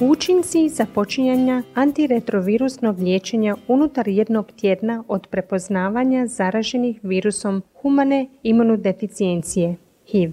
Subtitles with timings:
[0.00, 10.32] Učinci započinjanja antiretrovirusnog liječenja unutar jednog tjedna od prepoznavanja zaraženih virusom humane imunodeficijencije HIV.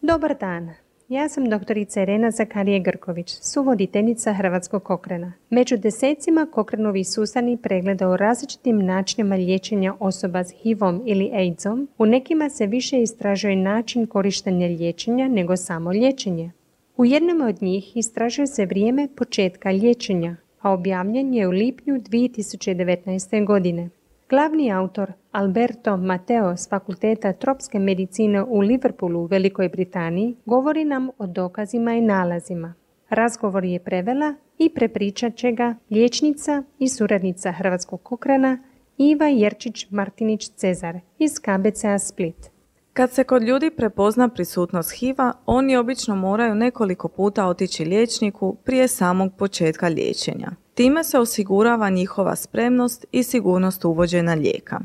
[0.00, 0.70] Dobar dan!
[1.08, 5.32] Ja sam doktorica Irena Zakarije Grković, suvoditeljica Hrvatskog kokrena.
[5.50, 12.06] Među desecima kokrenovih sustavnih pregleda u različitim načinima liječenja osoba s HIV-om ili AIDS-om, u
[12.06, 16.50] nekima se više istražuje način korištenja liječenja nego samo liječenje.
[16.98, 23.46] U jednom od njih istražuje se vrijeme početka liječenja, a objavljen je u lipnju 2019.
[23.46, 23.90] godine.
[24.28, 31.08] Glavni autor Alberto Mateo s Fakulteta tropske medicine u Liverpoolu u Velikoj Britaniji govori nam
[31.18, 32.74] o dokazima i nalazima.
[33.08, 38.58] Razgovor je prevela i prepričat će ga liječnica i suradnica Hrvatskog kokrena
[38.96, 42.57] Iva Jerčić-Martinić Cezar iz KBCA Split.
[42.98, 48.88] Kad se kod ljudi prepozna prisutnost HIV-a, oni obično moraju nekoliko puta otići liječniku prije
[48.88, 50.50] samog početka liječenja.
[50.74, 54.80] Time se osigurava njihova spremnost i sigurnost uvođenja lijeka.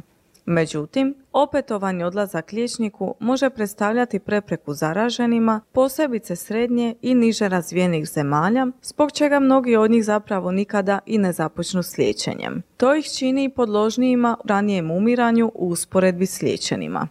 [0.46, 9.12] Međutim, opetovani odlazak liječniku može predstavljati prepreku zaraženima, posebice srednje i niže razvijenih zemalja, zbog
[9.12, 12.62] čega mnogi od njih zapravo nikada i ne započnu s liječenjem.
[12.78, 17.08] To ih čini podložnijima ranijem umiranju u usporedbi s liječenima.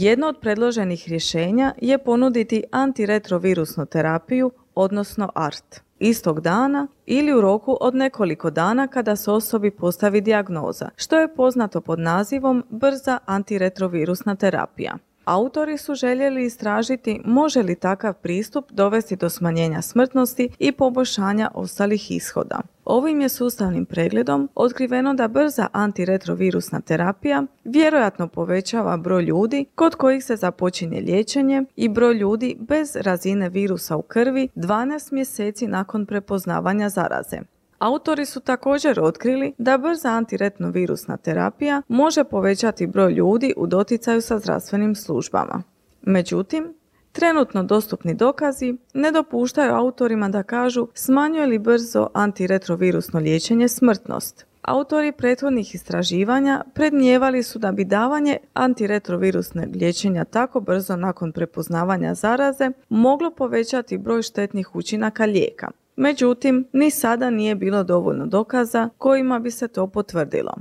[0.00, 7.76] Jedno od predloženih rješenja je ponuditi antiretrovirusnu terapiju, odnosno ART, istog dana ili u roku
[7.80, 14.34] od nekoliko dana kada se osobi postavi dijagnoza, što je poznato pod nazivom brza antiretrovirusna
[14.34, 14.98] terapija.
[15.28, 22.10] Autori su željeli istražiti može li takav pristup dovesti do smanjenja smrtnosti i poboljšanja ostalih
[22.10, 22.60] ishoda.
[22.84, 30.24] Ovim je sustavnim pregledom otkriveno da brza antiretrovirusna terapija vjerojatno povećava broj ljudi kod kojih
[30.24, 36.88] se započinje liječenje i broj ljudi bez razine virusa u krvi 12 mjeseci nakon prepoznavanja
[36.88, 37.38] zaraze.
[37.78, 44.38] Autori su također otkrili da brza antiretnovirusna terapija može povećati broj ljudi u doticaju sa
[44.38, 45.62] zdravstvenim službama.
[46.02, 46.74] Međutim,
[47.12, 54.46] Trenutno dostupni dokazi ne dopuštaju autorima da kažu smanjuje li brzo antiretrovirusno liječenje smrtnost.
[54.62, 62.70] Autori prethodnih istraživanja prednijevali su da bi davanje antiretrovirusnog liječenja tako brzo nakon prepoznavanja zaraze
[62.88, 65.70] moglo povećati broj štetnih učinaka lijeka.
[66.00, 70.54] Međutim, ni sada nije bilo dovoljno dokaza kojima bi se to potvrdilo.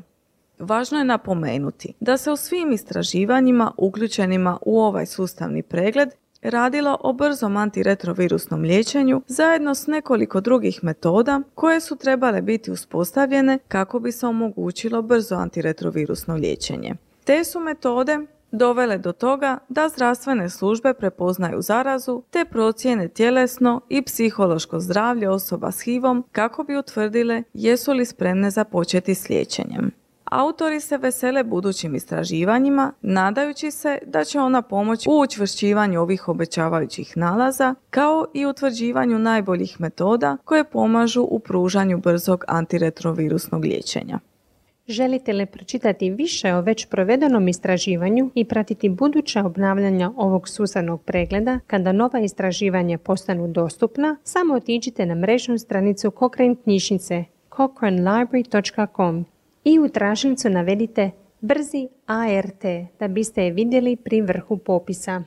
[0.59, 6.09] Važno je napomenuti da se u svim istraživanjima uključenima u ovaj sustavni pregled
[6.41, 13.59] radilo o brzom antiretrovirusnom liječenju zajedno s nekoliko drugih metoda koje su trebale biti uspostavljene
[13.67, 16.95] kako bi se omogućilo brzo antiretrovirusno liječenje.
[17.23, 18.19] Te su metode
[18.51, 25.71] dovele do toga da zdravstvene službe prepoznaju zarazu te procijene tjelesno i psihološko zdravlje osoba
[25.71, 29.91] s HIV-om kako bi utvrdile jesu li spremne započeti s liječenjem.
[30.31, 37.17] Autori se vesele budućim istraživanjima, nadajući se da će ona pomoći u učvršćivanju ovih obećavajućih
[37.17, 44.19] nalaza, kao i utvrđivanju najboljih metoda koje pomažu u pružanju brzog antiretrovirusnog liječenja.
[44.87, 51.59] Želite li pročitati više o već provedenom istraživanju i pratiti buduća obnavljanja ovog sustavnog pregleda
[51.67, 57.23] kada nova istraživanja postanu dostupna, samo otiđite na mrežnu stranicu Cochrane knjižnice
[57.55, 59.25] cochranelibrary.com
[59.63, 61.11] i u tražnicu navedite
[61.41, 62.63] brzi ART
[62.99, 65.23] da biste je vidjeli pri vrhu popisa.